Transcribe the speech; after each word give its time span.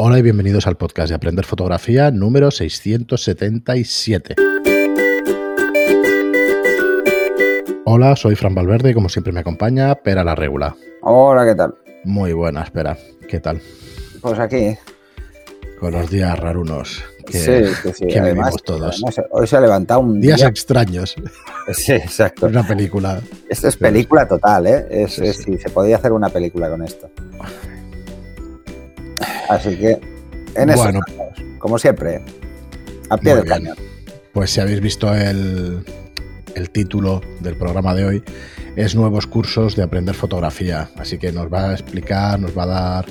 Hola 0.00 0.18
y 0.18 0.22
bienvenidos 0.22 0.66
al 0.66 0.76
podcast 0.76 1.08
de 1.08 1.14
Aprender 1.16 1.44
Fotografía 1.44 2.10
número 2.10 2.50
677. 2.50 4.36
Hola, 7.84 8.14
soy 8.16 8.36
Fran 8.36 8.54
Valverde 8.54 8.90
y 8.90 8.94
como 8.94 9.08
siempre 9.08 9.32
me 9.32 9.40
acompaña 9.40 9.94
Pera 9.96 10.22
la 10.24 10.34
Regula. 10.34 10.76
Hola, 11.02 11.44
¿qué 11.44 11.54
tal? 11.54 11.74
Muy 12.04 12.32
buena, 12.32 12.62
espera. 12.62 12.96
¿Qué 13.28 13.40
tal? 13.40 13.60
Pues 14.20 14.38
aquí. 14.38 14.76
Con 15.80 15.92
los 15.92 16.10
días 16.10 16.36
rarunos 16.38 17.04
que, 17.26 17.38
sí, 17.38 17.52
que, 17.82 17.92
sí. 17.94 18.06
que 18.08 18.18
Además, 18.18 18.54
vivimos 18.56 18.62
todos. 18.64 19.02
hoy 19.30 19.46
se 19.46 19.56
ha 19.56 19.60
levantado 19.60 20.00
un 20.00 20.20
Días 20.20 20.38
día. 20.38 20.48
extraños. 20.48 21.14
Sí, 21.72 21.92
exacto. 21.92 22.46
Una 22.48 22.66
película. 22.66 23.20
Esto 23.48 23.68
es 23.68 23.76
película 23.76 24.26
total, 24.26 24.66
¿eh? 24.66 24.86
Es, 24.90 25.14
Sí, 25.14 25.26
es- 25.26 25.36
sí. 25.38 25.42
sí, 25.52 25.58
se 25.58 25.70
podía 25.70 25.96
hacer 25.96 26.12
una 26.12 26.28
película 26.30 26.68
con 26.68 26.82
esto. 26.84 27.08
Así 29.48 29.76
que, 29.76 29.98
en 30.54 30.70
eso, 30.70 30.82
Bueno. 30.82 31.00
estamos, 31.06 31.58
como 31.58 31.78
siempre, 31.78 32.22
a 33.10 33.16
pie 33.16 33.34
del 33.34 33.44
bien. 33.44 33.54
cañón. 33.64 33.76
Pues 34.32 34.50
si 34.50 34.60
habéis 34.60 34.80
visto 34.80 35.12
el, 35.14 35.84
el 36.54 36.70
título 36.70 37.20
del 37.40 37.56
programa 37.56 37.94
de 37.94 38.04
hoy, 38.04 38.22
es 38.76 38.94
nuevos 38.94 39.26
cursos 39.26 39.74
de 39.74 39.82
aprender 39.82 40.14
fotografía. 40.14 40.90
Así 40.96 41.18
que 41.18 41.32
nos 41.32 41.52
va 41.52 41.70
a 41.70 41.72
explicar, 41.72 42.38
nos 42.38 42.56
va 42.56 42.62
a 42.64 42.66
dar 42.66 43.06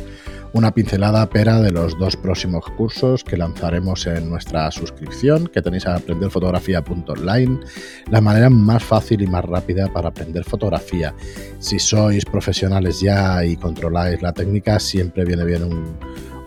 una 0.53 0.73
pincelada 0.73 1.29
pera 1.29 1.59
de 1.59 1.71
los 1.71 1.97
dos 1.99 2.15
próximos 2.15 2.63
cursos 2.77 3.23
que 3.23 3.35
lanzaremos 3.35 4.07
en 4.07 4.29
nuestra 4.29 4.71
suscripción, 4.71 5.47
que 5.47 5.61
tenéis 5.61 5.85
a 5.85 5.95
aprenderfotografía.online, 5.95 7.59
la 8.09 8.21
manera 8.21 8.49
más 8.49 8.83
fácil 8.83 9.21
y 9.21 9.27
más 9.27 9.43
rápida 9.43 9.91
para 9.91 10.09
aprender 10.09 10.43
fotografía. 10.45 11.13
Si 11.59 11.79
sois 11.79 12.23
profesionales 12.25 13.01
ya 13.01 13.43
y 13.43 13.57
controláis 13.57 14.21
la 14.21 14.33
técnica, 14.33 14.79
siempre 14.79 15.25
viene 15.25 15.43
bien 15.43 15.63
un, 15.63 15.97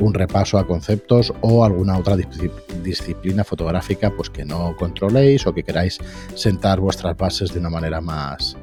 un 0.00 0.14
repaso 0.14 0.58
a 0.58 0.66
conceptos 0.66 1.32
o 1.40 1.64
alguna 1.64 1.98
otra 1.98 2.16
disci- 2.16 2.50
disciplina 2.82 3.44
fotográfica 3.44 4.10
pues 4.16 4.30
que 4.30 4.44
no 4.44 4.74
controléis 4.76 5.46
o 5.46 5.54
que 5.54 5.62
queráis 5.62 5.98
sentar 6.34 6.80
vuestras 6.80 7.16
bases 7.16 7.52
de 7.52 7.60
una 7.60 7.70
manera 7.70 8.00
más, 8.00 8.56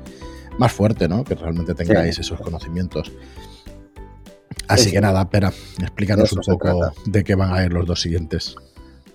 más 0.57 0.71
fuerte, 0.71 1.07
¿no? 1.07 1.23
Que 1.23 1.35
realmente 1.35 1.73
tengáis 1.73 2.15
Sí. 2.15 2.21
esos 2.21 2.39
conocimientos. 2.41 3.11
Así 4.67 4.85
Sí, 4.85 4.91
que 4.91 5.01
nada, 5.01 5.29
Pera, 5.29 5.51
explícanos 5.81 6.33
un 6.33 6.41
poco 6.41 6.91
de 7.05 7.23
qué 7.23 7.35
van 7.35 7.53
a 7.53 7.63
ir 7.63 7.71
los 7.71 7.85
dos 7.85 8.01
siguientes. 8.01 8.55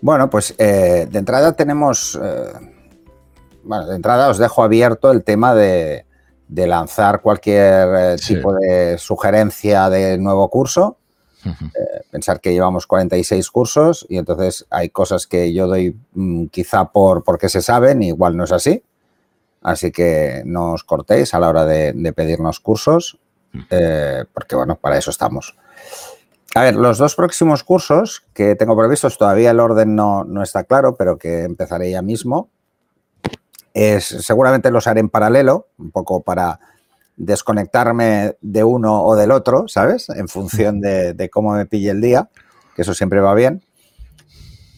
Bueno, 0.01 0.31
pues 0.31 0.55
eh, 0.59 1.07
de 1.11 1.19
entrada 1.19 1.53
tenemos. 1.53 2.19
eh, 2.23 2.53
bueno, 3.65 3.87
de 3.87 3.95
entrada 3.97 4.29
os 4.31 4.39
dejo 4.39 4.63
abierto 4.65 5.13
el 5.13 5.23
tema 5.23 5.55
de, 5.55 6.07
de 6.49 6.67
lanzar 6.67 7.21
cualquier 7.21 7.89
eh, 8.15 8.19
Sí. 8.19 8.35
tipo 8.35 8.53
de 8.55 8.97
sugerencia 8.99 9.89
de 9.91 10.19
nuevo 10.19 10.49
curso. 10.49 10.99
Ujú. 11.45 11.71
pensar 12.11 12.41
que 12.41 12.53
llevamos 12.53 12.87
46 12.87 13.51
cursos 13.51 14.07
y 14.09 14.17
entonces 14.17 14.65
hay 14.71 14.91
cosas 14.91 15.27
que 15.27 15.53
yo 15.53 15.67
doy 15.67 15.97
mm, 16.15 16.47
quizá 16.47 16.85
por 16.93 17.25
porque 17.25 17.49
se 17.49 17.63
saben, 17.63 18.03
igual 18.03 18.37
no 18.37 18.45
es 18.45 18.53
así. 18.53 18.83
Así 19.63 19.93
que 19.93 20.43
no 20.45 20.73
os 20.73 20.85
cortéis 20.85 21.35
a 21.35 21.41
la 21.41 21.49
hora 21.49 21.65
de, 21.65 21.93
de 21.93 22.13
pedirnos 22.13 22.61
cursos, 22.61 23.19
eh, 23.71 24.25
porque 24.35 24.57
bueno, 24.57 24.77
para 24.77 24.99
eso 24.99 25.11
estamos. 25.11 25.57
A 26.55 26.63
ver, 26.63 26.77
los 26.77 26.99
dos 26.99 27.15
próximos 27.15 27.65
cursos 27.65 28.25
que 28.35 28.57
tengo 28.57 28.77
previstos, 28.77 29.17
todavía 29.17 29.53
el 29.53 29.61
orden 29.61 29.95
no, 29.95 30.25
no 30.25 30.43
está 30.43 30.65
claro, 30.65 30.97
pero 30.97 31.17
que 31.17 31.45
empezaré 31.45 31.91
ya 31.91 32.03
mismo, 32.03 32.51
es, 33.73 34.05
seguramente 34.05 34.71
los 34.71 34.87
haré 34.87 35.01
en 35.01 35.09
paralelo, 35.09 35.69
un 35.79 35.91
poco 35.91 36.23
para 36.23 36.61
desconectarme 37.17 38.37
de 38.41 38.65
uno 38.65 39.05
o 39.05 39.17
del 39.17 39.31
otro, 39.31 39.69
¿sabes? 39.69 40.09
En 40.09 40.29
función 40.29 40.81
de, 40.81 41.31
cómo 41.31 41.53
me 41.53 41.67
pille 41.67 41.91
el 41.91 42.01
día, 42.01 42.31
que 42.75 42.83
eso 42.83 42.95
siempre 42.95 43.21
va 43.21 43.35
bien. 43.35 43.63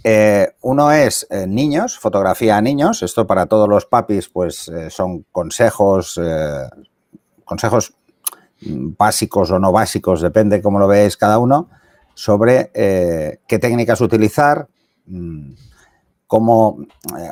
Eh, 0.03 0.53
uno 0.61 0.93
es 0.93 1.27
eh, 1.31 1.47
niños, 1.47 1.99
fotografía 1.99 2.59
a 2.59 2.61
niños. 2.61 3.03
Esto 3.03 3.27
para 3.27 3.47
todos 3.47 3.69
los 3.69 3.87
papis, 3.87 4.29
pues 4.29 4.69
eh, 4.69 4.91
son 4.91 5.25
consejos, 5.33 6.21
consejos 7.45 7.95
mm, 8.61 8.91
básicos 8.99 9.51
o 9.51 9.59
no 9.59 9.73
básicos, 9.73 10.21
depende 10.21 10.61
cómo 10.61 10.79
lo 10.79 10.89
veáis 10.89 11.17
cada 11.17 11.39
uno, 11.39 11.71
sobre 12.15 12.71
qué 12.73 13.59
técnicas 13.59 14.01
utilizar, 14.01 14.69
mm, 15.07 15.53
cómo 16.27 16.79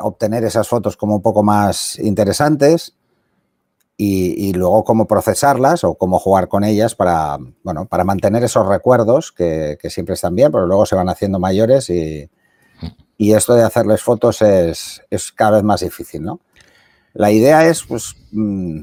obtener 0.03 0.44
esas 0.44 0.66
fotos 0.66 0.97
como 0.97 1.16
un 1.16 1.22
poco 1.22 1.43
más 1.43 1.98
interesantes 1.98 2.97
y, 3.97 4.48
y 4.48 4.53
luego 4.53 4.84
cómo 4.84 5.06
procesarlas 5.06 5.84
o 5.84 5.94
cómo 5.94 6.19
jugar 6.19 6.48
con 6.48 6.64
ellas 6.64 6.94
para, 6.94 7.38
bueno, 7.62 7.86
para 7.86 8.04
mantener 8.04 8.42
esos 8.44 8.66
recuerdos 8.66 9.32
que, 9.32 9.78
que 9.80 9.91
siempre 9.91 10.14
están 10.14 10.34
bien, 10.34 10.50
pero 10.50 10.66
luego 10.66 10.86
se 10.86 10.97
van 10.97 11.08
haciendo 11.08 11.38
mayores 11.38 11.91
y, 11.91 12.28
y 13.16 13.32
esto 13.34 13.54
de 13.54 13.62
hacerles 13.62 14.03
fotos 14.03 14.42
es, 14.42 15.03
es 15.10 15.32
cada 15.32 15.53
vez 15.53 15.62
más 15.62 15.80
difícil, 15.80 16.22
¿no? 16.22 16.41
La 17.14 17.30
idea 17.30 17.66
es, 17.66 17.84
pues, 17.84 18.16
mm, 18.32 18.80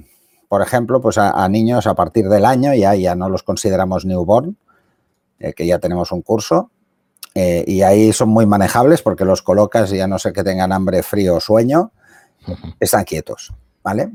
por 0.48 0.62
ejemplo, 0.62 1.02
pues 1.02 1.18
a, 1.18 1.32
a 1.32 1.50
niños 1.50 1.88
a 1.88 1.96
partir 1.96 2.30
del 2.30 2.46
año, 2.46 2.74
ya, 2.74 2.96
ya 2.96 3.16
no 3.16 3.28
los 3.28 3.44
consideramos 3.44 4.06
newborn, 4.06 4.58
eh, 5.40 5.54
que 5.54 5.66
ya 5.66 5.80
tenemos 5.80 6.12
un 6.12 6.22
curso, 6.22 6.72
eh, 7.36 7.64
y 7.68 7.82
ahí 7.82 8.12
son 8.14 8.30
muy 8.30 8.46
manejables 8.46 9.02
porque 9.02 9.26
los 9.26 9.42
colocas 9.42 9.92
y 9.94 9.98
ya 9.98 10.08
no 10.08 10.20
sé 10.20 10.34
que 10.34 10.44
tengan 10.44 10.72
hambre, 10.72 11.04
frío 11.04 11.36
o 11.36 11.40
sueño, 11.40 11.92
están 12.80 13.04
quietos, 13.04 13.54
¿vale? 13.84 14.12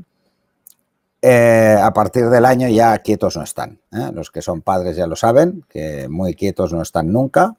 Eh, 1.27 1.75
a 1.81 1.91
partir 1.91 2.29
del 2.29 2.45
año 2.45 2.69
ya 2.69 2.99
quietos 2.99 3.35
no 3.35 3.41
están. 3.41 3.79
¿eh? 3.91 4.11
Los 4.13 4.29
que 4.29 4.43
son 4.43 4.61
padres 4.61 4.95
ya 4.95 5.07
lo 5.07 5.15
saben, 5.15 5.65
que 5.67 6.07
muy 6.07 6.35
quietos 6.35 6.71
no 6.71 6.83
están 6.83 7.11
nunca. 7.11 7.55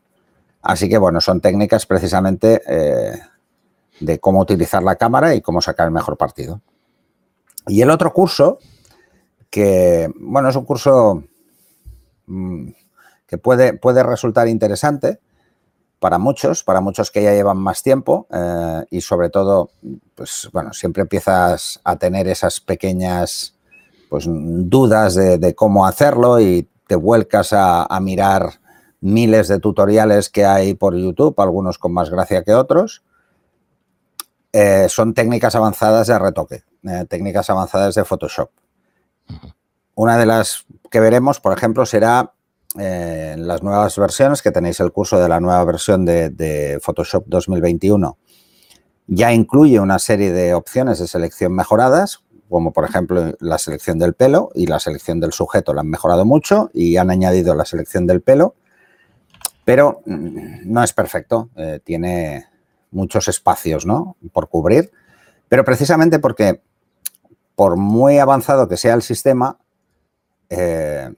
Así 0.63 0.89
que 0.89 0.99
bueno, 0.99 1.21
son 1.21 1.41
técnicas 1.41 1.85
precisamente 1.85 2.63
eh, 2.69 3.19
de 3.99 4.21
cómo 4.21 4.39
utilizar 4.39 4.85
la 4.85 4.95
cámara 4.95 5.35
y 5.35 5.41
cómo 5.41 5.61
sacar 5.61 5.89
el 5.89 5.93
mejor 5.93 6.17
partido. 6.17 6.61
Y 7.67 7.83
el 7.83 7.91
otro 7.91 8.13
curso, 8.13 8.61
que 9.51 10.13
bueno, 10.15 10.49
es 10.51 10.55
un 10.55 10.65
curso 10.65 11.25
mm, 12.27 12.69
que 13.27 13.37
puede, 13.37 13.73
puede 13.73 14.05
resultar 14.05 14.47
interesante 14.47 15.19
para 15.99 16.19
muchos, 16.19 16.63
para 16.63 16.81
muchos 16.81 17.11
que 17.11 17.25
ya 17.25 17.33
llevan 17.33 17.57
más 17.57 17.83
tiempo 17.83 18.29
y 18.91 19.01
sobre 19.01 19.31
todo, 19.31 19.71
pues 20.15 20.49
bueno, 20.53 20.73
siempre 20.73 21.01
empiezas 21.01 21.81
a 21.83 21.97
tener 21.97 22.29
esas 22.29 22.61
pequeñas 22.61 23.56
pues, 24.09 24.27
dudas 24.29 25.15
de, 25.15 25.39
de 25.39 25.55
cómo 25.55 25.87
hacerlo 25.87 26.41
y 26.41 26.69
te 26.87 26.97
vuelcas 26.97 27.53
a, 27.53 27.85
a 27.85 28.01
mirar 28.01 28.61
miles 29.01 29.49
de 29.49 29.61
tutoriales 29.61 30.31
que 30.31 30.45
hay 30.45 30.75
por 30.75 30.97
YouTube, 30.97 31.39
algunos 31.39 31.79
con 31.79 31.93
más 31.93 32.11
gracia 32.11 32.43
que 32.43 32.55
otros. 32.55 33.03
Eh, 34.53 34.89
son 34.89 35.13
técnicas 35.15 35.55
avanzadas 35.55 36.07
de 36.07 36.19
retoque, 36.19 36.63
eh, 36.85 37.05
técnicas 37.09 37.51
avanzadas 37.51 37.95
de 37.95 38.05
Photoshop. 38.05 38.51
Una 39.95 40.17
de 40.17 40.27
las 40.27 40.65
que 40.91 41.01
veremos, 41.01 41.41
por 41.41 41.57
ejemplo, 41.57 41.85
será 41.85 42.33
eh, 42.79 43.33
en 43.35 43.47
las 43.47 43.63
nuevas 43.63 43.99
versiones, 43.99 44.43
que 44.43 44.51
tenéis 44.51 44.81
el 44.81 44.93
curso 44.93 45.19
de 45.19 45.29
la 45.29 45.41
nueva 45.41 45.63
versión 45.65 46.05
de, 46.05 46.31
de 46.31 46.79
Photoshop 46.81 47.25
2021. 47.27 48.17
Ya 49.09 49.33
incluye 49.33 49.79
una 49.79 49.99
serie 49.99 50.33
de 50.33 50.55
opciones 50.55 50.99
de 50.99 51.07
selección 51.07 51.55
mejoradas, 51.55 52.25
como 52.49 52.73
por 52.73 52.85
ejemplo 52.85 53.35
la 53.41 53.59
selección 53.59 53.99
del 53.99 54.15
pelo 54.15 54.51
y 54.55 54.67
la 54.67 54.79
selección 54.79 55.21
del 55.21 55.33
sujeto 55.33 55.75
la 55.75 55.81
han 55.81 55.89
mejorado 55.91 56.25
mucho 56.25 56.71
y 56.73 56.97
han 56.97 57.11
añadido 57.11 57.55
la 57.55 57.65
selección 57.65 58.07
del 58.07 58.23
pelo, 58.23 58.55
pero 59.65 60.03
mm, 60.07 60.61
no 60.65 60.83
es 60.83 60.93
perfecto, 60.93 61.51
eh, 61.57 61.81
tiene 61.83 62.47
muchos 62.91 63.29
espacios 63.29 63.85
¿no? 63.85 64.17
por 64.33 64.49
cubrir, 64.49 64.91
pero 65.49 65.65
precisamente 65.65 66.19
porque 66.19 66.63
por 67.55 67.77
muy 67.77 68.19
avanzado 68.19 68.69
que 68.69 68.77
sea 68.77 68.95
el 68.95 69.03
sistema, 69.03 69.59
eh, 70.51 71.11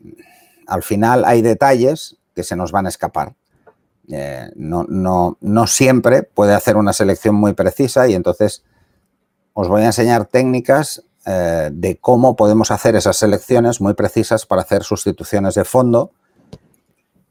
al 0.66 0.82
final 0.82 1.24
hay 1.24 1.42
detalles 1.42 2.16
que 2.34 2.44
se 2.44 2.56
nos 2.56 2.72
van 2.72 2.86
a 2.86 2.88
escapar. 2.88 3.34
Eh, 4.10 4.50
no, 4.54 4.84
no, 4.88 5.36
no 5.40 5.66
siempre 5.66 6.22
puede 6.22 6.54
hacer 6.54 6.76
una 6.76 6.94
selección 6.94 7.34
muy 7.34 7.52
precisa 7.52 8.08
y 8.08 8.14
entonces 8.14 8.64
os 9.52 9.68
voy 9.68 9.82
a 9.82 9.86
enseñar 9.86 10.24
técnicas 10.26 11.02
eh, 11.26 11.70
de 11.72 11.98
cómo 11.98 12.36
podemos 12.36 12.70
hacer 12.70 12.96
esas 12.96 13.16
selecciones 13.16 13.80
muy 13.80 13.94
precisas 13.94 14.46
para 14.46 14.62
hacer 14.62 14.82
sustituciones 14.84 15.54
de 15.54 15.64
fondo 15.64 16.12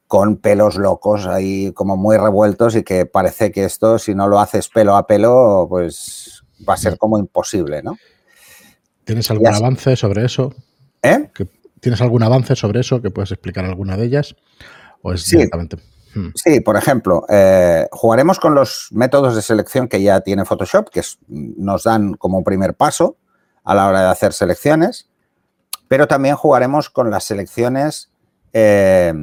con 0.08 0.38
pelos 0.38 0.78
locos 0.78 1.26
ahí 1.28 1.72
como 1.74 1.98
muy 1.98 2.18
revueltos 2.18 2.76
y 2.76 2.84
que 2.84 3.06
parece 3.06 3.52
que 3.52 3.66
esto 3.66 4.00
si 4.00 4.16
no 4.16 4.28
lo 4.28 4.40
haces 4.40 4.70
pelo 4.70 4.96
a 4.96 5.06
pelo 5.06 5.66
pues 5.70 6.44
va 6.68 6.76
a 6.76 6.78
ser 6.78 6.98
como 6.98 7.18
imposible, 7.20 7.84
¿no? 7.84 7.98
¿Tienes 9.04 9.30
algún 9.32 9.48
avance 9.48 9.96
sobre 9.96 10.26
eso? 10.26 10.54
¿Eh? 11.02 11.30
¿Que- 11.34 11.48
¿Tienes 11.80 12.02
algún 12.02 12.24
avance 12.24 12.56
sobre 12.56 12.80
eso 12.80 13.02
que 13.02 13.12
puedes 13.12 13.32
explicar 13.32 13.64
alguna 13.66 13.96
de 13.98 14.06
ellas? 14.06 14.36
¿O 15.02 15.14
es 15.14 15.24
Sí. 15.24 15.36
directamente? 15.36 15.78
Hmm. 16.16 16.30
Sí, 16.36 16.60
por 16.62 16.76
ejemplo, 16.76 17.24
eh, 17.30 17.88
jugaremos 17.92 18.40
con 18.40 18.56
los 18.56 18.88
métodos 18.92 19.36
de 19.36 19.42
selección 19.42 19.88
que 19.88 20.02
ya 20.02 20.22
tiene 20.22 20.44
Photoshop, 20.46 20.90
que 20.90 21.02
nos 21.28 21.84
dan 21.84 22.14
como 22.16 22.40
un 22.40 22.44
primer 22.44 22.74
paso 22.76 23.18
a 23.68 23.76
la 23.76 23.86
hora 23.86 24.02
de 24.02 24.08
hacer 24.08 24.32
selecciones, 24.32 25.10
pero 25.90 26.08
también 26.08 26.38
jugaremos 26.38 26.90
con 26.90 27.12
las 27.12 27.26
selecciones 27.26 28.10
eh, 28.54 29.14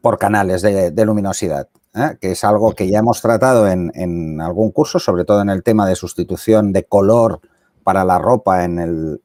por 0.00 0.18
canales 0.18 0.62
de, 0.62 1.04
luminosidad, 1.04 1.68
¿eh? 1.92 2.16
que 2.20 2.30
es 2.30 2.44
algo 2.44 2.76
que 2.76 2.88
ya 2.88 3.00
hemos 3.00 3.20
tratado 3.20 3.66
en, 3.66 4.40
algún 4.40 4.70
curso, 4.70 5.00
sobre 5.00 5.24
todo 5.24 5.42
en 5.42 5.50
el 5.50 5.64
tema 5.64 5.84
de 5.88 5.96
sustitución 5.96 6.72
de 6.72 6.84
color 6.84 7.40
para 7.82 8.04
la 8.04 8.20
ropa 8.20 8.62
en, 8.62 9.18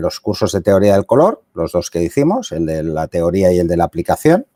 los 0.00 0.20
cursos 0.20 0.52
de 0.52 0.60
teoría 0.60 0.94
del 0.94 1.04
color, 1.04 1.42
los 1.54 1.72
dos 1.72 1.90
que 1.90 2.00
hicimos, 2.00 2.52
el 2.52 2.66
de 2.66 2.84
la 2.84 3.08
teoría 3.08 3.52
y 3.52 3.58
el 3.58 3.66
de 3.66 3.78
la 3.78 3.84
aplicación, 3.84 4.46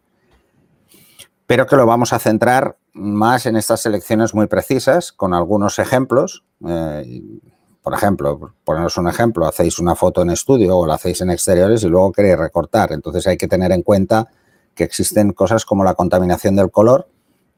pero 1.48 1.66
que 1.66 1.74
lo 1.74 1.84
vamos 1.84 2.12
a 2.12 2.20
centrar 2.20 2.76
más 2.92 3.46
en 3.46 3.56
estas 3.56 3.80
selecciones 3.80 4.34
muy 4.34 4.46
precisas, 4.46 5.10
con 5.10 5.34
algunos 5.34 5.80
ejemplos. 5.80 6.44
Eh, 6.64 7.40
por 7.82 7.94
ejemplo, 7.94 8.54
poneros 8.64 8.96
un 8.96 9.08
ejemplo, 9.08 9.46
hacéis 9.46 9.80
una 9.80 9.96
foto 9.96 10.22
en 10.22 10.30
estudio 10.30 10.78
o 10.78 10.86
la 10.86 10.94
hacéis 10.94 11.20
en 11.20 11.30
exteriores 11.30 11.82
y 11.82 11.88
luego 11.88 12.12
queréis 12.12 12.38
recortar. 12.38 12.92
Entonces 12.92 13.26
hay 13.26 13.36
que 13.36 13.48
tener 13.48 13.72
en 13.72 13.82
cuenta 13.82 14.28
que 14.74 14.84
existen 14.84 15.32
cosas 15.32 15.64
como 15.64 15.82
la 15.82 15.94
contaminación 15.94 16.54
del 16.54 16.70
color, 16.70 17.08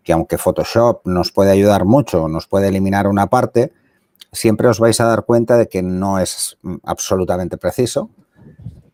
que 0.02 0.14
aunque 0.14 0.38
Photoshop 0.38 1.02
nos 1.04 1.30
puede 1.30 1.50
ayudar 1.50 1.84
mucho, 1.84 2.28
nos 2.28 2.46
puede 2.46 2.68
eliminar 2.68 3.06
una 3.06 3.28
parte, 3.28 3.72
siempre 4.32 4.68
os 4.68 4.80
vais 4.80 4.98
a 5.00 5.04
dar 5.04 5.24
cuenta 5.24 5.58
de 5.58 5.68
que 5.68 5.82
no 5.82 6.18
es 6.18 6.56
absolutamente 6.84 7.58
preciso. 7.58 8.08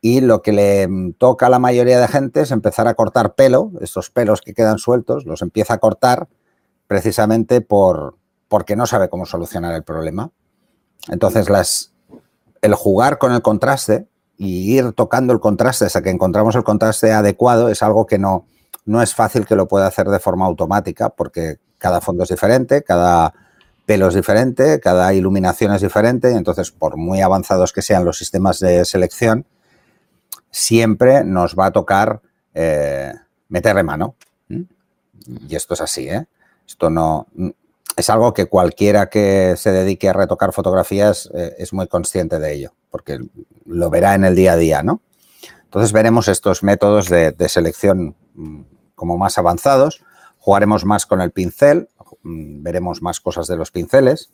Y 0.01 0.23
lo 0.23 0.43
que 0.43 0.53
le 0.53 0.89
toca 1.19 1.47
a 1.47 1.51
la 1.51 1.59
mayoría 1.59 2.01
de 2.01 2.09
gente 2.09 2.41
es 2.41 2.51
empezar 2.51 2.89
a 2.89 2.95
cortar 2.95 3.35
pelo, 3.35 3.71
estos 3.81 4.11
pelos 4.11 4.41
que 4.41 4.55
quedan 4.55 4.79
sueltos, 4.79 5.27
los 5.27 5.43
empieza 5.43 5.75
a 5.75 5.79
cortar 5.79 6.29
precisamente 6.87 7.61
por, 7.61 8.17
porque 8.49 8.77
no 8.77 8.87
sabe 8.87 9.09
cómo 9.09 9.27
solucionar 9.27 9.75
el 9.75 9.85
problema. 9.85 10.33
Entonces, 11.09 11.49
las, 11.49 11.93
el 12.63 12.75
jugar 12.75 13.19
con 13.19 13.33
el 13.33 13.43
contraste 13.43 14.07
y 14.37 14.77
ir 14.77 14.93
tocando 14.93 15.33
el 15.33 15.41
contraste 15.41 15.85
hasta 15.85 16.03
que 16.03 16.11
encontramos 16.11 16.55
el 16.55 16.65
contraste 16.65 17.13
adecuado 17.13 17.69
es 17.69 17.83
algo 17.83 18.07
que 18.07 18.19
no, 18.19 18.47
no 18.85 19.03
es 19.03 19.15
fácil 19.15 19.47
que 19.47 19.57
lo 19.57 19.69
pueda 19.69 19.87
hacer 19.87 20.09
de 20.09 20.19
forma 20.19 20.47
automática 20.47 21.11
porque 21.11 21.59
cada 21.79 22.01
fondo 22.01 22.25
es 22.25 22.29
diferente, 22.29 22.83
cada 22.83 23.35
pelo 23.87 24.09
es 24.09 24.15
diferente, 24.15 24.81
cada 24.81 25.13
iluminación 25.13 25.75
es 25.75 25.83
diferente, 25.83 26.31
entonces 26.31 26.71
por 26.71 26.97
muy 26.97 27.21
avanzados 27.21 27.73
que 27.73 27.83
sean 27.83 28.05
los 28.05 28.19
sistemas 28.19 28.61
de 28.61 28.85
selección, 28.85 29.47
siempre 30.51 31.25
nos 31.25 31.55
va 31.55 31.67
a 31.67 31.73
tocar 31.73 32.21
eh, 32.55 33.13
meterle 33.49 33.83
mano. 33.83 34.15
Y 34.49 35.55
esto 35.55 35.75
es 35.75 35.81
así, 35.81 36.09
¿eh? 36.09 36.27
Esto 36.67 36.89
no, 36.89 37.27
es 38.01 38.11
algo 38.11 38.35
que 38.35 38.47
cualquiera 38.47 39.09
que 39.09 39.55
se 39.57 39.71
dedique 39.71 40.09
a 40.09 40.13
retocar 40.13 40.53
fotografías 40.53 41.31
eh, 41.35 41.55
es 41.59 41.73
muy 41.73 41.87
consciente 41.87 42.39
de 42.39 42.55
ello, 42.55 42.73
porque 42.91 43.21
lo 43.67 43.91
verá 43.91 44.15
en 44.15 44.25
el 44.25 44.35
día 44.35 44.53
a 44.53 44.57
día, 44.57 44.83
¿no? 44.83 45.03
Entonces 45.65 45.93
veremos 45.93 46.27
estos 46.27 46.63
métodos 46.63 47.09
de, 47.09 47.49
selección 47.49 48.17
mm, 48.35 48.63
como 48.95 49.17
más 49.19 49.39
avanzados, 49.39 50.03
jugaremos 50.39 50.85
más 50.85 51.07
con 51.07 51.21
el 51.21 51.31
pincel, 51.31 51.89
mm, 52.23 52.63
veremos 52.63 53.03
más 53.03 53.21
cosas 53.21 53.47
de 53.47 53.57
los 53.57 53.71
pinceles, 53.71 54.33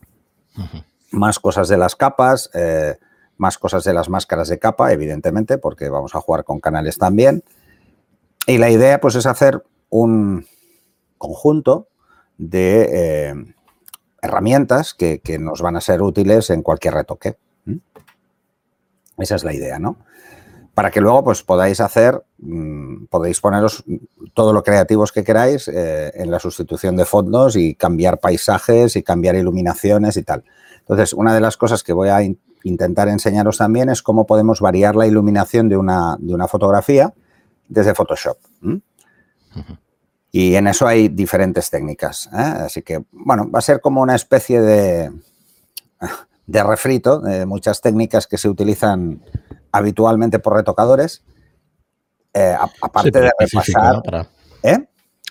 más 1.11 1.39
cosas 1.39 1.69
de 1.69 1.77
las 1.77 1.97
capas, 1.97 2.49
eh, 2.55 2.97
más 3.37 3.59
cosas 3.59 3.85
de 3.85 3.93
las 3.93 4.09
máscaras 4.09 4.49
de 4.49 4.59
capa, 4.59 4.93
evidentemente, 4.93 5.59
porque 5.59 5.91
vamos 5.91 6.15
a 6.15 6.21
jugar 6.21 6.45
con 6.45 6.61
canales 6.61 6.97
también. 6.97 7.45
Y 8.47 8.59
la 8.59 8.71
idea, 8.71 9.01
pues, 9.01 9.17
es 9.17 9.27
hacer 9.27 9.63
un 9.91 10.47
conjunto 11.19 11.89
de 12.39 12.89
eh, 12.93 13.55
herramientas 14.27 14.95
que, 14.95 15.21
nos 15.41 15.63
van 15.63 15.77
a 15.77 15.81
ser 15.81 16.03
útiles 16.03 16.51
en 16.51 16.63
cualquier 16.63 16.95
retoque. 16.95 17.37
Esa 19.19 19.35
es 19.35 19.45
la 19.45 19.55
idea, 19.55 19.79
¿no? 19.79 19.97
Para 20.75 20.91
que 20.91 21.01
luego 21.01 21.25
pues, 21.25 21.43
podáis 21.43 21.81
hacer, 21.81 22.23
mm, 22.39 23.07
podéis 23.07 23.41
poneros 23.41 23.83
todo 24.35 24.53
lo 24.53 24.63
creativos 24.63 25.11
que 25.11 25.25
queráis 25.25 25.69
eh, 25.69 26.13
en 26.15 26.31
la 26.31 26.39
sustitución 26.39 26.97
de 26.97 27.07
fondos 27.07 27.57
y 27.57 27.75
cambiar 27.75 28.21
paisajes 28.21 28.95
y 28.97 29.03
cambiar 29.03 29.37
iluminaciones 29.37 30.19
y 30.19 30.23
tal. 30.23 30.45
Entonces, 30.81 31.15
una 31.15 31.35
de 31.35 31.41
las 31.41 31.57
cosas 31.57 31.83
que 31.83 31.95
voy 31.95 32.11
a 32.11 32.21
intentar 32.63 33.09
enseñaros 33.09 33.59
también 33.59 33.89
es 33.89 34.03
cómo 34.03 34.27
podemos 34.27 34.61
variar 34.61 34.97
la 34.97 35.07
iluminación 35.07 35.71
de 35.71 35.79
una, 35.79 36.17
de 36.19 36.35
una 36.35 36.47
fotografía 36.47 37.15
desde 37.69 37.95
Photoshop. 37.95 38.37
Y 40.39 40.55
en 40.55 40.67
eso 40.67 40.87
hay 40.87 41.09
diferentes 41.09 41.71
técnicas. 41.71 42.29
¿eh? 42.31 42.37
Así 42.37 42.83
que, 42.83 43.03
bueno, 43.11 43.51
va 43.51 43.61
a 43.61 43.63
ser 43.63 43.81
como 43.81 44.03
una 44.03 44.15
especie 44.15 44.61
de, 44.61 45.11
de 46.47 46.63
refrito 46.63 47.21
de 47.21 47.47
muchas 47.47 47.81
técnicas 47.81 48.27
que 48.27 48.37
se 48.37 48.51
utilizan 48.51 49.25
habitualmente 49.73 50.39
por 50.39 50.55
retocadores. 50.55 51.25
Eh, 52.35 52.55
aparte 52.83 53.19
de 53.19 53.33
repasar. 53.39 54.03
¿eh? 54.63 54.87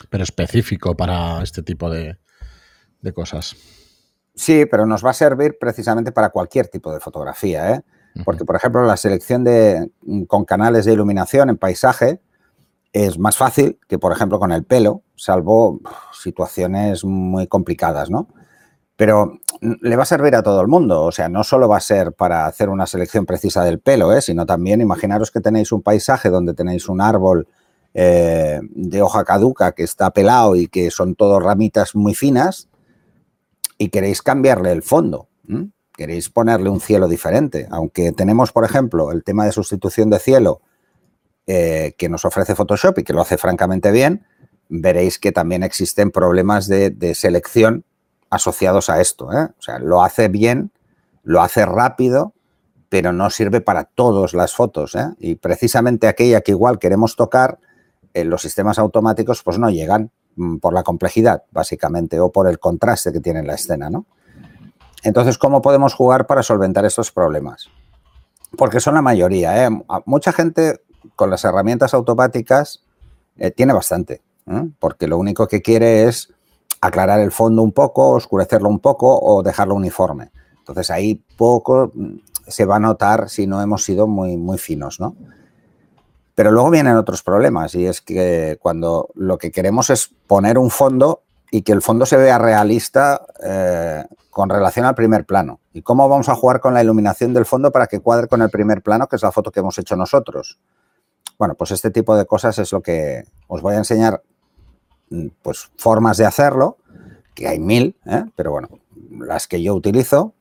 Pero 0.10 0.24
específico 0.24 0.98
para 0.98 1.44
este 1.44 1.62
tipo 1.62 1.88
de, 1.88 2.18
de, 3.00 3.13
cosas. 3.13 3.56
Sí, 4.34 4.66
pero 4.66 4.88
nos 4.88 5.06
va 5.06 5.12
a 5.12 5.13
servir 5.13 5.60
precisamente 5.60 6.13
para 6.13 6.30
cualquier 6.30 6.68
tipo 6.68 6.92
de 6.92 7.00
fotografía. 7.00 7.84
Porque, 8.24 8.44
por 8.44 8.56
ejemplo, 8.56 8.84
la 8.84 8.98
selección 8.98 9.44
de, 9.44 9.88
con 10.25 10.46
canales 10.46 10.86
de 10.86 10.94
iluminación 10.94 11.51
en 11.51 11.58
paisaje 11.58 12.22
es 12.95 13.19
más 13.19 13.36
fácil 13.36 13.77
que, 13.89 14.00
por 14.00 14.13
ejemplo, 14.13 14.39
con 14.39 14.53
el 14.53 14.63
pelo, 14.63 15.01
salvo 15.18 15.81
situaciones 16.13 17.03
muy 17.03 17.45
complicadas, 17.45 18.09
¿no? 18.09 18.30
Pero 18.95 19.39
le 19.59 19.95
va 19.97 20.03
a 20.03 20.06
servir 20.06 20.33
a 20.33 20.44
todo 20.44 20.62
el 20.62 20.69
mundo, 20.69 21.03
o 21.03 21.12
sea, 21.12 21.27
no 21.27 21.44
solo 21.44 21.68
va 21.68 21.75
a 21.75 21.81
ser 21.81 22.13
para 22.13 22.45
hacer 22.45 22.69
una 22.69 22.88
selección 22.88 23.25
precisa 23.25 23.65
del 23.65 23.80
pelo, 23.80 24.13
¿eh? 24.13 24.21
sino 24.21 24.45
también 24.45 24.80
imaginaros 24.80 25.30
que 25.30 25.42
tenéis 25.42 25.74
un 25.74 25.81
paisaje 25.81 26.30
donde 26.30 26.53
tenéis 26.53 26.88
un 26.88 27.01
árbol 27.01 27.50
eh, 27.94 28.62
de 28.63 29.01
hoja 29.01 29.25
caduca 29.25 29.74
que 29.74 29.83
está 29.83 30.12
pelado 30.12 30.56
y 30.56 30.69
que 30.69 30.89
son 30.89 31.15
todo 31.15 31.41
ramitas 31.41 31.95
muy 31.95 32.15
finas 32.15 32.69
y 33.77 33.89
queréis 33.89 34.21
cambiarle 34.21 34.71
el 34.71 34.83
fondo, 34.83 35.27
queréis 35.98 36.30
ponerle 36.30 36.69
un 36.69 36.80
cielo 36.80 37.09
diferente, 37.09 37.68
aunque 37.71 38.13
tenemos, 38.13 38.53
por 38.53 38.63
ejemplo, 38.63 39.12
el 39.12 39.25
tema 39.25 39.44
de 39.44 39.51
sustitución 39.51 40.09
de 40.09 40.19
cielo, 40.19 40.62
eh, 41.47 41.94
que 41.97 42.09
nos 42.09 42.25
ofrece 42.25 42.56
Photoshop 42.56 42.97
y 43.00 43.03
que 43.03 43.13
lo 43.13 43.21
hace 43.21 43.38
francamente 43.38 43.92
bien, 43.92 44.25
veréis 44.68 45.19
que 45.19 45.31
también 45.31 45.62
existen 45.62 46.09
problemas 46.09 46.68
de, 46.68 47.13
selección 47.13 47.86
asociados 48.31 48.89
a 48.89 49.00
esto. 49.00 49.31
¿eh? 49.31 49.50
O 49.57 49.62
sea, 49.62 49.77
lo 49.77 50.03
hace 50.03 50.27
bien, 50.27 50.71
lo 51.24 51.42
hace 51.42 51.65
rápido, 51.65 52.33
pero 52.89 53.13
no 53.13 53.30
sirve 53.30 53.62
para 53.62 53.83
todas 53.83 54.33
las 54.33 54.56
fotos. 54.56 54.95
¿eh? 54.95 55.07
Y 55.19 55.36
precisamente 55.36 56.07
aquella 56.07 56.42
que 56.42 56.51
igual 56.51 56.80
queremos 56.80 57.15
tocar, 57.15 57.59
los 58.13 58.41
sistemas 58.41 58.80
automáticos 58.80 59.44
pues 59.44 59.59
no 59.59 59.69
llegan 59.69 60.09
mm, 60.38 60.57
por 60.57 60.74
la 60.74 60.83
complejidad, 60.83 61.44
básicamente, 61.51 62.20
o 62.20 62.31
por 62.31 62.48
el 62.48 62.60
contraste 62.60 63.12
que 63.12 63.20
tiene 63.20 63.43
la 63.43 63.53
escena. 63.53 63.89
¿no? 63.89 64.05
Entonces, 65.03 65.38
¿cómo 65.38 65.62
podemos 65.62 65.93
jugar 65.93 66.25
para 66.25 66.41
solventar 66.41 66.86
estos 66.86 67.12
problemas? 67.12 67.70
Porque 68.58 68.79
son 68.79 68.96
la 68.96 69.03
mayoría. 69.03 69.70
Mucha 70.05 70.31
gente 70.31 70.85
con 71.15 71.29
las 71.29 71.43
herramientas 71.45 71.93
automáticas 71.93 72.83
eh, 73.38 73.51
tiene 73.51 73.74
bastante, 73.74 74.21
¿eh? 74.47 74.69
porque 74.79 75.07
lo 75.07 75.17
único 75.17 75.47
que 75.47 75.62
quiere 75.62 76.05
es 76.05 76.33
aclarar 76.81 77.19
el 77.19 77.31
fondo 77.31 77.62
un 77.62 77.71
poco, 77.71 78.12
oscurecerlo 78.12 78.69
un 78.69 78.79
poco 78.79 79.19
o 79.19 79.43
dejarlo 79.43 79.75
uniforme. 79.75 80.31
Entonces 80.59 80.89
ahí 80.91 81.24
poco 81.38 81.91
mm, 81.93 82.15
se 82.47 82.65
va 82.65 82.77
a 82.77 82.79
notar 82.79 83.29
si 83.29 83.47
no 83.47 83.62
hemos 83.62 83.83
sido 83.83 84.07
muy, 84.07 84.38
muy 84.38 84.57
finos, 84.57 85.00
¿no? 85.00 85.15
Pero 86.35 86.51
luego 86.51 86.69
vienen 86.69 86.97
otros 86.97 87.24
problemas 87.24 87.75
y 87.75 87.85
es 87.85 88.01
que 88.01 88.57
cuando 88.62 89.09
lo 89.15 89.38
que 89.38 89.51
queremos 89.51 89.89
es 89.89 90.09
poner 90.27 90.57
un 90.57 90.69
fondo 90.69 91.21
y 91.50 91.62
que 91.62 91.71
el 91.71 91.81
fondo 91.81 92.05
se 92.05 92.17
vea 92.17 92.38
realista 92.38 93.25
eh, 93.41 94.03
con 94.29 94.50
relación 94.50 94.85
al 94.85 94.95
primer 94.95 95.25
plano. 95.25 95.62
¿Y 95.71 95.81
cómo 95.81 96.09
vamos 96.09 96.27
a 96.27 96.35
jugar 96.35 96.59
con 96.59 96.74
la 96.74 96.83
iluminación 96.83 97.33
del 97.33 97.45
fondo 97.45 97.71
para 97.71 97.88
que 97.88 98.01
cuadre 98.01 98.27
con 98.27 98.41
el 98.41 98.50
primer 98.50 98.81
plano, 98.81 99.07
que 99.07 99.15
es 99.15 99.21
la 99.21 99.31
foto 99.31 99.50
que 99.50 99.62
hemos 99.62 99.77
hecho 99.77 99.95
nosotros? 99.95 100.59
Bueno, 101.38 101.56
pues 101.56 101.72
este 101.72 101.92
tipo 101.92 102.15
de 102.15 102.25
cosas 102.25 102.58
es 102.60 102.72
lo 102.72 102.82
que 102.82 103.25
os 103.48 103.62
voy 103.62 103.75
a 103.75 103.77
enseñar, 103.77 104.22
mm, 105.10 105.27
pues 105.42 105.70
formas 105.77 106.18
de 106.18 106.25
hacerlo, 106.25 106.77
que 107.34 107.48
hay 107.48 107.60
mil, 107.60 107.96
¿eh? 108.06 108.24
pero 108.36 108.51
bueno, 108.51 108.70
las 109.20 109.48
que 109.48 109.62
yo 109.62 109.75
utilizo 109.75 110.34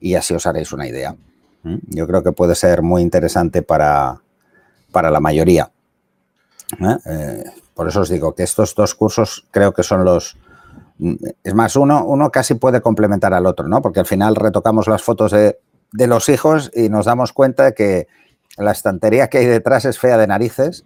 y 0.00 0.16
así 0.16 0.34
os 0.34 0.46
haréis 0.46 0.72
una 0.72 0.86
idea. 0.86 1.16
Yo 1.62 2.08
creo 2.08 2.24
que 2.24 2.32
puede 2.32 2.56
ser 2.56 2.82
muy 2.82 3.02
interesante 3.02 3.62
para, 3.62 4.20
para 4.90 5.12
la 5.12 5.20
mayoría. 5.20 5.70
¿eh? 6.80 6.96
Eh, 7.06 7.44
por 7.74 7.86
eso 7.86 8.00
os 8.00 8.08
digo 8.08 8.34
que 8.34 8.42
estos 8.42 8.74
dos 8.74 8.96
cursos 8.96 9.46
creo 9.52 9.72
que 9.72 9.84
son 9.84 10.04
los... 10.04 10.36
Mm, 10.98 11.14
es 11.44 11.54
más, 11.54 11.76
uno, 11.76 12.04
uno 12.04 12.30
casi 12.30 12.54
puede 12.54 12.80
complementar 12.80 13.32
al 13.32 13.46
otro, 13.46 13.68
¿no? 13.68 13.80
Porque 13.80 14.00
al 14.00 14.06
final 14.06 14.34
retocamos 14.34 14.88
las 14.88 15.02
fotos 15.02 15.30
de, 15.30 15.60
de 15.92 16.06
los 16.08 16.28
hijos 16.28 16.70
y 16.74 16.88
nos 16.88 17.06
damos 17.06 17.32
cuenta 17.32 17.72
que 17.72 18.08
la 18.56 18.72
estantería 18.72 19.28
que 19.28 19.38
hay 19.38 19.46
detrás 19.46 19.84
es 19.84 19.98
fea 19.98 20.18
de 20.18 20.26
narices. 20.26 20.84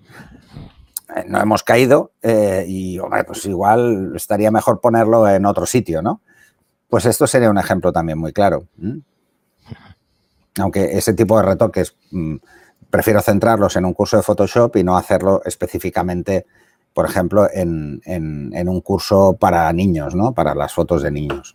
Eh, 1.15 1.25
no 1.27 1.41
hemos 1.41 1.63
caído 1.63 2.13
eh, 2.23 2.65
y, 2.67 2.99
pues 3.27 3.45
igual 3.47 4.13
estaría 4.17 4.51
mejor 4.51 4.81
ponerlo 4.81 5.29
en 5.29 5.47
otro 5.47 5.67
sitio, 5.67 6.03
¿no? 6.03 6.21
Pues 6.89 7.07
esto 7.07 7.27
sería 7.27 7.51
un 7.51 7.59
ejemplo 7.59 7.93
también 7.93 8.19
muy 8.19 8.33
claro. 8.33 8.67
Aunque 10.59 10.97
ese 10.97 11.15
tipo 11.15 11.37
de 11.37 11.43
retoques 11.45 11.97
mm, 12.11 12.37
prefiero 12.91 13.21
centrarlos 13.21 13.77
en 13.77 13.85
un 13.85 13.95
curso 13.95 14.17
de 14.17 14.23
Photoshop 14.23 14.77
y 14.77 14.85
no 14.85 14.97
hacerlo 14.97 15.43
específicamente 15.45 16.47
por 16.97 17.05
ejemplo, 17.05 17.47
en, 17.53 18.01
en, 18.07 18.69
un 18.71 18.81
curso 18.81 19.37
para 19.39 19.71
niños, 19.75 20.15
¿no? 20.15 20.33
Para 20.33 20.55
las 20.55 20.73
fotos 20.73 21.03
de 21.03 21.11
niños. 21.11 21.55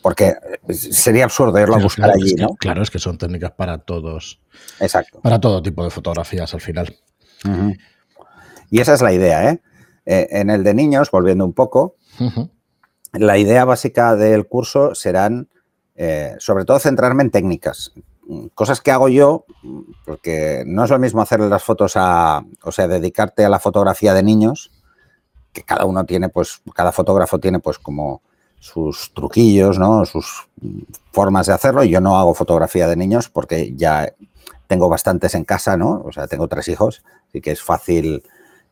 Porque 0.00 0.34
sería 0.70 1.24
absurdo 1.24 1.58
irlo 1.60 1.76
a 1.76 1.78
buscar 1.78 2.10
allí, 2.10 2.34
¿no? 2.34 2.54
claro, 2.56 2.82
es 2.82 2.90
que 2.90 2.98
son 2.98 3.18
técnicas 3.18 3.52
para 3.52 3.78
todos. 3.78 4.40
Exacto. 4.80 5.20
Para 5.20 5.40
todo 5.40 5.62
tipo 5.62 5.84
de 5.84 5.90
fotografías 5.90 6.52
al 6.54 6.60
final. 6.60 6.96
Y 8.70 8.80
esa 8.80 8.94
es 8.94 9.02
la 9.02 9.12
idea, 9.12 9.50
¿eh? 9.50 9.60
¿eh? 10.06 10.28
En 10.30 10.50
el 10.50 10.64
de 10.64 10.74
niños, 10.74 11.10
volviendo 11.10 11.44
un 11.44 11.52
poco, 11.52 11.96
la 13.12 13.38
idea 13.38 13.64
básica 13.64 14.16
del 14.16 14.46
curso 14.46 14.94
serán, 14.94 15.48
eh, 15.94 16.36
sobre 16.38 16.64
todo, 16.64 16.78
centrarme 16.78 17.22
en 17.22 17.30
técnicas. 17.30 17.92
Cosas 18.54 18.80
que 18.80 18.90
hago 18.90 19.08
yo, 19.08 19.44
porque 20.06 20.62
no 20.66 20.84
es 20.84 20.90
lo 20.90 20.98
mismo 20.98 21.20
hacerle 21.20 21.48
las 21.48 21.62
fotos 21.62 21.92
a, 21.96 22.44
o 22.62 22.72
sea, 22.72 22.88
dedicarte 22.88 23.44
a 23.44 23.50
la 23.50 23.58
fotografía 23.58 24.14
de 24.14 24.22
niños, 24.22 24.70
que 25.52 25.62
cada 25.62 25.84
uno 25.84 26.06
tiene, 26.06 26.28
pues, 26.28 26.62
cada 26.74 26.92
fotógrafo 26.92 27.38
tiene, 27.38 27.58
pues, 27.58 27.78
como 27.78 28.22
sus 28.62 29.12
truquillos, 29.12 29.76
¿no? 29.76 30.04
Sus 30.06 30.46
formas 31.10 31.48
de 31.48 31.52
hacerlo. 31.52 31.82
Yo 31.82 32.00
no 32.00 32.16
hago 32.16 32.32
fotografía 32.32 32.86
de 32.86 32.94
niños 32.94 33.28
porque 33.28 33.74
ya 33.74 34.12
tengo 34.68 34.88
bastantes 34.88 35.34
en 35.34 35.42
casa, 35.42 35.76
¿no? 35.76 36.00
O 36.06 36.12
sea, 36.12 36.28
tengo 36.28 36.46
tres 36.46 36.68
hijos, 36.68 37.02
así 37.28 37.40
que 37.40 37.50
es 37.50 37.60
fácil 37.60 38.22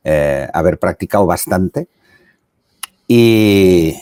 eh, 0.05 0.49
haber 0.55 0.79
practicado 0.79 1.27
bastante. 1.27 1.89
Y, 3.09 3.97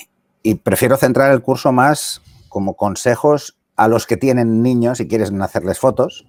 prefiero 0.62 0.98
centrar 0.98 1.32
el 1.32 1.40
curso 1.40 1.72
más 1.72 2.20
como 2.50 2.74
consejos 2.74 3.56
a 3.74 3.88
los 3.88 4.06
que 4.06 4.18
tienen 4.18 4.62
niños 4.62 5.00
y 5.00 5.08
quieren 5.08 5.40
hacerles 5.40 5.78
fotos, 5.78 6.26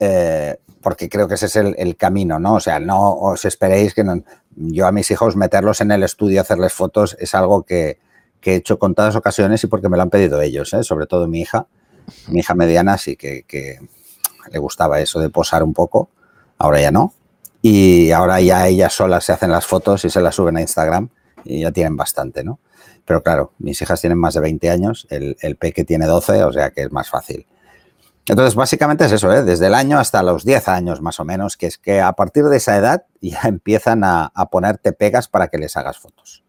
eh, 0.00 0.58
porque 0.82 1.08
creo 1.08 1.28
que 1.28 1.34
ese 1.34 1.46
es 1.46 1.54
el, 1.54 1.96
camino, 1.96 2.40
¿no? 2.40 2.54
O 2.54 2.60
sea, 2.60 2.80
no 2.80 3.12
os 3.14 3.44
esperéis 3.44 3.94
que 3.94 4.04
yo 4.56 4.86
a 4.88 4.92
mis 4.92 5.12
hijos 5.12 5.36
meterlos 5.36 5.80
en 5.80 5.92
el 5.92 6.02
estudio, 6.02 6.40
hacerles 6.40 6.72
fotos, 6.72 7.16
es 7.20 7.36
algo 7.36 7.62
que, 7.62 7.98
he 8.44 8.54
hecho 8.56 8.78
contadas 8.78 9.16
ocasiones 9.16 9.62
y 9.64 9.66
porque 9.66 9.88
me 9.88 9.96
lo 9.96 10.02
han 10.02 10.10
pedido 10.10 10.40
ellos, 10.40 10.72
¿eh? 10.74 10.82
sobre 10.82 11.06
todo 11.06 11.26
mi 11.26 11.40
hija, 11.40 11.66
mi 12.28 12.40
hija 12.40 12.54
mediana, 12.54 12.98
sí 12.98 13.16
que, 13.16 13.42
que 13.42 13.78
le 14.50 14.58
gustaba 14.58 15.00
eso 15.00 15.20
de 15.20 15.30
posar 15.30 15.62
un 15.62 15.74
poco, 15.74 16.10
ahora 16.58 16.80
ya 16.80 16.90
no. 16.90 17.14
Y 17.60 18.12
ahora 18.12 18.40
ya 18.40 18.68
ellas 18.68 18.92
solas 18.92 19.24
se 19.24 19.32
hacen 19.32 19.50
las 19.50 19.66
fotos 19.66 20.04
y 20.04 20.10
se 20.10 20.20
las 20.20 20.34
suben 20.34 20.56
a 20.56 20.60
Instagram 20.60 21.08
y 21.44 21.62
ya 21.62 21.72
tienen 21.72 21.96
bastante, 21.96 22.44
¿no? 22.44 22.60
Pero 23.04 23.22
claro, 23.22 23.52
mis 23.58 23.80
hijas 23.82 24.00
tienen 24.00 24.18
más 24.18 24.34
de 24.34 24.40
20 24.40 24.70
años, 24.70 25.06
el, 25.10 25.36
el 25.40 25.56
peque 25.56 25.84
tiene 25.84 26.06
12, 26.06 26.44
o 26.44 26.52
sea 26.52 26.70
que 26.70 26.82
es 26.82 26.92
más 26.92 27.10
fácil. 27.10 27.46
Entonces, 28.28 28.54
básicamente 28.54 29.06
es 29.06 29.12
eso, 29.12 29.32
¿eh? 29.32 29.42
desde 29.42 29.68
el 29.68 29.74
año 29.74 29.98
hasta 29.98 30.22
los 30.22 30.44
10 30.44 30.68
años 30.68 31.00
más 31.00 31.18
o 31.18 31.24
menos, 31.24 31.56
que 31.56 31.66
es 31.66 31.78
que 31.78 32.02
a 32.02 32.12
partir 32.12 32.44
de 32.44 32.58
esa 32.58 32.76
edad 32.76 33.06
ya 33.20 33.40
empiezan 33.44 34.04
a, 34.04 34.30
ponerte 34.50 34.92
pegas 34.92 35.28
para 35.28 35.48
que 35.48 35.58
les 35.58 35.76
hagas 35.76 35.98
fotos. 35.98 36.44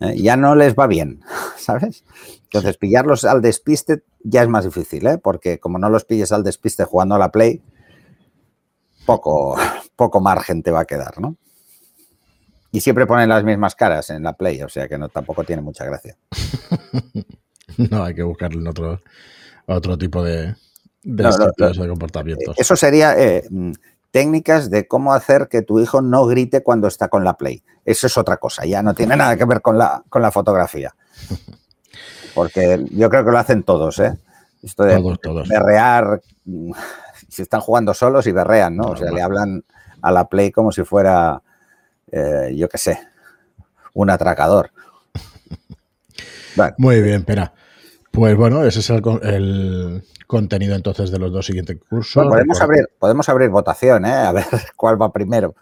¿Eh? 0.00 0.20
Ya 0.20 0.36
no 0.36 0.54
les 0.54 0.74
va 0.74 0.86
bien, 0.86 1.20
¿sabes? 1.56 2.04
Entonces, 2.44 2.76
pillarlos 2.76 3.24
al 3.24 3.42
despiste 3.42 4.02
ya 4.22 4.42
es 4.42 4.48
más 4.48 4.64
difícil, 4.64 5.06
¿eh? 5.06 5.18
porque 5.18 5.58
como 5.58 5.78
no 5.78 5.90
los 5.90 6.04
pilles 6.04 6.32
al 6.32 6.44
despiste 6.44 6.84
jugando 6.84 7.14
a 7.14 7.18
la 7.18 7.30
Play, 7.30 7.62
poco, 9.06 9.56
poco 9.96 10.20
margen 10.20 10.62
te 10.62 10.70
va 10.70 10.80
a 10.80 10.84
quedar, 10.84 11.20
¿no? 11.20 11.36
Y 12.70 12.80
siempre 12.80 13.06
ponen 13.06 13.30
las 13.30 13.44
mismas 13.44 13.74
caras 13.74 14.10
en 14.10 14.22
la 14.22 14.34
Play, 14.34 14.62
o 14.62 14.68
sea 14.68 14.88
que 14.88 14.98
no, 14.98 15.08
tampoco 15.08 15.44
tiene 15.44 15.62
mucha 15.62 15.84
gracia. 15.86 16.16
no, 17.90 18.04
hay 18.04 18.14
que 18.14 18.22
buscarle 18.22 18.68
otro, 18.68 19.00
otro 19.66 19.96
tipo 19.96 20.22
de, 20.22 20.54
de, 21.02 21.88
comportamientos. 21.88 22.58
Eso 22.58 22.76
sería 22.76 23.18
eh, 23.18 23.44
mm, 23.48 23.72
técnicas 24.18 24.68
de 24.68 24.88
cómo 24.88 25.14
hacer 25.14 25.46
que 25.46 25.62
tu 25.62 25.78
hijo 25.78 26.02
no 26.02 26.26
grite 26.26 26.64
cuando 26.64 26.88
está 26.88 27.06
con 27.06 27.22
la 27.22 27.34
Play. 27.34 27.62
Eso 27.84 28.08
es 28.08 28.18
otra 28.18 28.38
cosa, 28.38 28.64
ya 28.64 28.82
no 28.82 28.92
tiene 28.92 29.14
nada 29.14 29.36
que 29.36 29.44
ver 29.44 29.62
con 29.62 29.78
la, 29.78 30.02
con 30.08 30.22
la 30.22 30.32
fotografía. 30.32 30.92
Porque 32.34 32.84
yo 32.90 33.08
creo 33.10 33.24
que 33.24 33.30
lo 33.30 33.38
hacen 33.38 33.62
todos, 33.62 34.00
¿eh? 34.00 34.18
Esto 34.60 34.82
de 34.82 35.18
todos, 35.22 35.48
berrear, 35.48 36.20
mm, 36.46 36.72
si 37.28 37.42
están 37.42 37.60
jugando 37.60 37.94
solos 37.94 38.26
y 38.26 38.32
berrean, 38.32 38.76
¿no? 38.76 38.86
o 38.86 38.96
sea, 38.96 39.12
le 39.12 39.22
hablan 39.22 39.62
a 40.02 40.10
la 40.10 40.24
Play 40.28 40.50
como 40.50 40.72
si 40.72 40.82
fuera, 40.82 41.40
eh, 42.10 42.52
yo 42.56 42.68
qué 42.68 42.78
sé, 42.78 42.98
un 43.94 44.10
atracador. 44.10 44.72
Muy 46.76 47.00
bien, 47.02 47.20
espera. 47.20 47.52
Pues 48.18 48.36
bueno, 48.36 48.64
ese 48.64 48.80
es 48.80 48.90
el, 48.90 50.02
contenido 50.26 50.74
entonces 50.74 51.12
de 51.12 51.20
los 51.20 51.32
dos 51.32 51.46
siguientes 51.46 51.78
cursos. 51.88 52.26
podemos, 52.26 52.60
abrir, 52.60 52.88
podemos 52.98 53.28
abrir 53.28 53.48
votación, 53.48 54.04
¿eh? 54.06 54.12
A 54.12 54.32
ver 54.32 54.44
cuál 54.76 55.00
va 55.00 55.12
primero. 55.12 55.54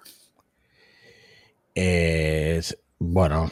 bueno, 2.99 3.51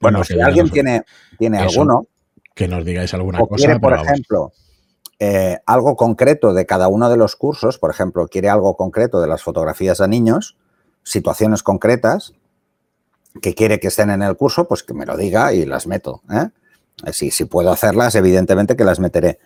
Bueno, 0.00 0.22
si 0.22 0.38
alguien 0.38 0.68
tiene, 0.68 1.02
tiene 1.38 1.60
alguno. 1.60 2.06
Que 2.54 2.68
nos 2.68 2.84
digáis 2.84 3.14
alguna 3.14 3.38
cosa. 3.38 3.56
Quiere, 3.56 3.80
por 3.80 3.94
ejemplo, 3.94 4.52
eh, 5.18 5.56
algo 5.64 5.96
concreto 5.96 6.52
de 6.52 6.66
cada 6.66 6.88
uno 6.88 7.08
de 7.08 7.16
los 7.16 7.36
cursos, 7.36 7.78
por 7.78 7.90
ejemplo, 7.90 8.28
quiere 8.28 8.50
algo 8.50 8.76
concreto 8.76 9.18
de 9.18 9.28
las 9.28 9.42
fotografías 9.42 10.02
a 10.02 10.08
niños, 10.08 10.58
situaciones 11.04 11.62
concretas 11.62 12.34
que 13.40 13.54
quiere 13.54 13.80
que 13.80 13.88
estén 13.88 14.10
en 14.10 14.22
el 14.22 14.36
curso, 14.36 14.68
pues 14.68 14.82
que 14.82 14.92
me 14.92 15.06
lo 15.06 15.16
diga 15.16 15.54
y 15.54 15.64
las 15.64 15.86
meto. 15.86 16.20
¿eh? 16.30 16.50
Eh 17.04 17.12
si, 17.12 17.30
si, 17.30 17.44
puedo 17.44 17.70
hacerlas, 17.70 18.14
evidentemente 18.14 18.76
que 18.76 18.84
las 18.84 19.00
meteré. 19.00 19.38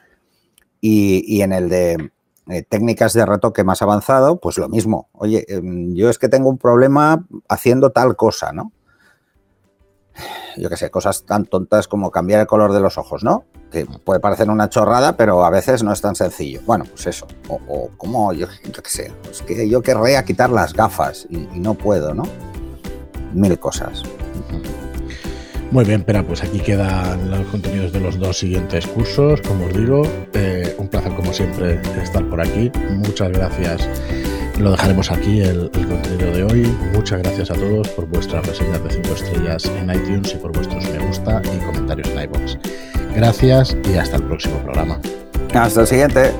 Y, 0.81 1.43
en 1.43 1.53
el 1.53 1.69
de 1.69 2.11
eh, 2.49 2.63
técnicas 2.63 3.13
de 3.13 3.25
retoque 3.25 3.63
más 3.63 3.83
avanzado, 3.83 4.41
pues 4.41 4.59
lo 4.59 4.69
mismo. 4.69 5.09
Oye, 5.13 5.45
em, 5.49 5.95
yo 5.95 6.11
es 6.11 6.19
que 6.19 6.29
tengo 6.29 6.49
un 6.49 6.59
problema 6.59 7.25
haciendo 7.49 7.91
tal 7.91 8.17
cosa, 8.17 8.53
¿no? 8.53 8.73
yo 10.57 10.69
qué 10.69 10.77
sé, 10.77 10.91
cosas 10.91 11.25
tan 11.25 11.47
tontas 11.47 11.89
como 11.89 12.11
cambiar 12.11 12.41
el 12.41 12.47
color 12.47 12.73
de 12.73 12.81
los 12.81 12.99
ojos, 12.99 13.25
¿no? 13.25 13.45
Que 13.71 13.87
puede 13.87 14.21
parecer 14.21 14.51
una 14.51 14.69
chorrada, 14.69 15.17
pero 15.17 15.45
a 15.45 15.51
veces 15.51 15.83
no 15.83 15.93
es 15.93 16.01
tan 16.01 16.15
sencillo. 16.15 16.61
Bueno, 16.67 16.85
pues 16.85 17.07
eso. 17.07 17.27
O, 17.49 17.91
como, 17.97 18.33
yo, 18.33 18.47
qué 18.63 18.91
sé, 18.91 19.13
es 19.31 19.43
que 19.43 19.69
yo 19.69 19.83
querría 19.83 20.25
quitar 20.25 20.51
las 20.51 20.73
gafas 20.75 21.27
y, 21.31 21.39
no 21.59 21.75
puedo, 21.75 22.15
¿no? 22.15 22.25
Mil 23.33 23.59
cosas. 23.59 24.03
Muy 25.73 25.85
bien, 25.87 26.05
pero 26.05 26.25
pues 26.25 26.45
aquí 26.45 26.61
quedan 26.61 27.31
los 27.31 27.47
contenidos 27.47 27.93
de 27.93 28.01
los 28.01 28.19
dos 28.19 28.39
siguientes 28.39 28.87
cursos, 28.87 29.41
como 29.41 29.65
os 29.65 29.73
digo. 29.73 30.03
Eh, 30.35 30.75
un 30.79 30.87
placer, 30.87 31.15
como 31.15 31.33
siempre, 31.33 31.81
estar 32.03 32.25
por 32.29 32.41
aquí. 32.41 32.71
Muchas 32.91 33.33
gracias 33.33 33.89
lo 34.59 34.71
dejaremos 34.71 35.11
aquí 35.11 35.41
el, 35.41 35.71
contenido 35.71 36.31
de 36.31 36.45
hoy. 36.45 36.77
Muchas 36.93 37.23
gracias 37.23 37.51
a 37.51 37.55
todos 37.55 37.89
por 37.89 38.07
vuestras 38.07 38.47
reseñas 38.47 38.83
de 38.85 38.91
5 38.91 39.15
estrellas 39.15 39.65
en 39.65 39.91
iTunes 39.91 40.35
y 40.35 40.37
por 40.37 40.53
vuestros 40.53 40.89
me 40.91 40.99
gusta 40.99 41.43
y 41.45 41.59
comentarios 41.65 42.09
en 42.11 42.23
iBox. 42.23 42.59
Gracias 43.17 43.77
y 43.91 43.97
hasta 43.97 44.17
el 44.17 44.25
próximo 44.25 44.59
programa. 44.59 45.01
Hasta 45.55 45.81
el 45.81 45.87
siguiente. 45.87 46.33